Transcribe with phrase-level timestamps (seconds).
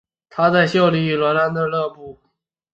[0.31, 2.19] 他现在效力于克罗地亚球队萨格勒布。